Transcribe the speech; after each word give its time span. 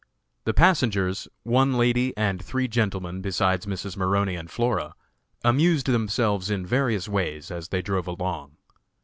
The 0.45 0.53
passengers, 0.55 1.27
one 1.43 1.77
lady 1.77 2.11
and 2.17 2.43
three 2.43 2.67
gentlemen 2.67 3.21
besides 3.21 3.67
Mrs. 3.67 3.95
Maroney 3.95 4.35
and 4.35 4.49
Flora, 4.49 4.95
amused 5.45 5.85
themselves 5.85 6.49
in 6.49 6.65
various 6.65 7.07
ways 7.07 7.51
as 7.51 7.67
they 7.69 7.83
drove 7.83 8.07
along. 8.07 8.57